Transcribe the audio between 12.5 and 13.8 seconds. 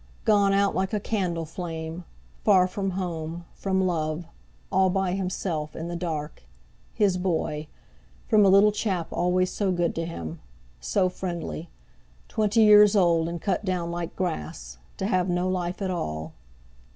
years old, and cut